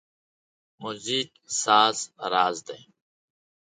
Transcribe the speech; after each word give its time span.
موزیک 0.81 1.29
د 1.43 1.45
ساز 1.63 1.97
راز 2.31 2.57
دی. 2.67 2.81